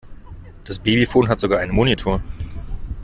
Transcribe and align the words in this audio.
Das 0.65 0.79
Babyphone 0.79 1.27
hat 1.27 1.39
sogar 1.39 1.59
einen 1.59 1.75
Monitor. 1.75 2.23